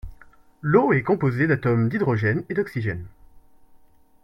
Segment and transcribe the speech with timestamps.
[0.63, 3.05] L'eau est composée d'atomes d'hydrogène et d'oxygène.